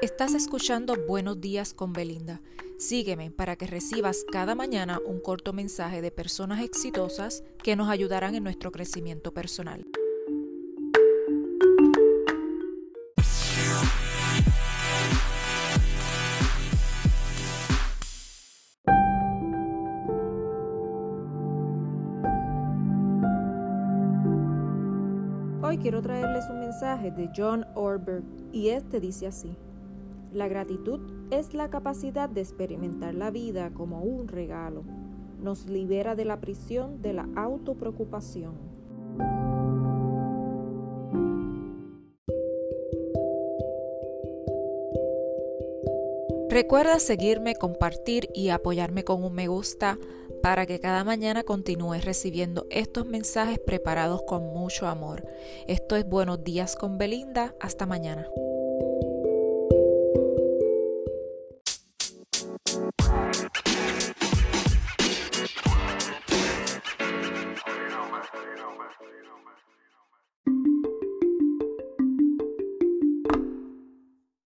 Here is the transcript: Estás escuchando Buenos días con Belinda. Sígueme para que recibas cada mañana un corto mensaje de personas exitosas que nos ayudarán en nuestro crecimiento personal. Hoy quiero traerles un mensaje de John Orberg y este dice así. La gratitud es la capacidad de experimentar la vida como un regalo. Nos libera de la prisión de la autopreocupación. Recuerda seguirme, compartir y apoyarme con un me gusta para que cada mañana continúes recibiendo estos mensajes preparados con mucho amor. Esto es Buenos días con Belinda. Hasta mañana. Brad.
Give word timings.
Estás 0.00 0.32
escuchando 0.34 0.94
Buenos 1.08 1.40
días 1.40 1.74
con 1.74 1.92
Belinda. 1.92 2.40
Sígueme 2.78 3.32
para 3.32 3.56
que 3.56 3.66
recibas 3.66 4.24
cada 4.30 4.54
mañana 4.54 5.00
un 5.04 5.18
corto 5.18 5.52
mensaje 5.52 6.00
de 6.00 6.12
personas 6.12 6.62
exitosas 6.62 7.42
que 7.64 7.74
nos 7.74 7.88
ayudarán 7.88 8.36
en 8.36 8.44
nuestro 8.44 8.70
crecimiento 8.70 9.34
personal. 9.34 9.84
Hoy 25.60 25.78
quiero 25.78 26.00
traerles 26.02 26.44
un 26.48 26.60
mensaje 26.60 27.10
de 27.10 27.28
John 27.36 27.66
Orberg 27.74 28.22
y 28.52 28.68
este 28.68 29.00
dice 29.00 29.26
así. 29.26 29.56
La 30.32 30.46
gratitud 30.46 31.00
es 31.30 31.54
la 31.54 31.70
capacidad 31.70 32.28
de 32.28 32.42
experimentar 32.42 33.14
la 33.14 33.30
vida 33.30 33.70
como 33.70 34.02
un 34.02 34.28
regalo. 34.28 34.84
Nos 35.40 35.66
libera 35.66 36.14
de 36.14 36.24
la 36.24 36.40
prisión 36.40 37.00
de 37.00 37.12
la 37.14 37.28
autopreocupación. 37.34 38.54
Recuerda 46.50 46.98
seguirme, 46.98 47.54
compartir 47.54 48.28
y 48.34 48.48
apoyarme 48.48 49.04
con 49.04 49.22
un 49.22 49.34
me 49.34 49.46
gusta 49.46 49.98
para 50.42 50.66
que 50.66 50.80
cada 50.80 51.04
mañana 51.04 51.44
continúes 51.44 52.04
recibiendo 52.04 52.66
estos 52.70 53.06
mensajes 53.06 53.58
preparados 53.58 54.22
con 54.22 54.46
mucho 54.46 54.86
amor. 54.86 55.24
Esto 55.66 55.96
es 55.96 56.08
Buenos 56.08 56.42
días 56.42 56.74
con 56.74 56.98
Belinda. 56.98 57.54
Hasta 57.60 57.86
mañana. 57.86 58.26
Brad. 62.78 63.27